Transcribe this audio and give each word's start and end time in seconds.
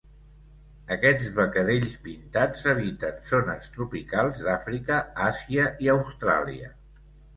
Aquests 0.95 1.25
becadells 1.39 1.93
pintats 2.07 2.65
habiten 2.73 3.21
zones 3.33 3.69
tropicals 3.75 4.41
d'Àfrica, 4.47 4.99
Àsia 5.31 5.69
i 5.89 5.93
Austràlia. 5.99 6.73